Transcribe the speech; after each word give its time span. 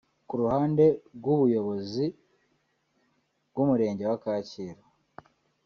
Ku 0.27 0.33
ruhande 0.41 0.83
rw’ubuyobozi 1.15 2.05
bw’Umurenge 3.49 4.03
wa 4.09 4.17
Kacyiru 4.23 4.83